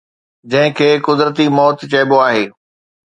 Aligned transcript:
جنهن 0.51 0.71
کي 0.77 0.87
قدرتي 1.07 1.45
موت 1.57 1.77
چئبو 1.91 2.17
آهي 2.27 2.45